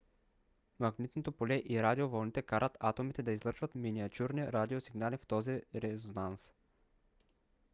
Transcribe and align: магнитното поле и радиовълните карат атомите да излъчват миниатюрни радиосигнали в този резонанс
магнитното 0.79 1.31
поле 1.31 1.55
и 1.65 1.83
радиовълните 1.83 2.41
карат 2.41 2.77
атомите 2.79 3.23
да 3.23 3.31
излъчват 3.31 3.75
миниатюрни 3.75 4.47
радиосигнали 4.47 5.17
в 5.17 5.25
този 5.27 5.61
резонанс 5.75 6.53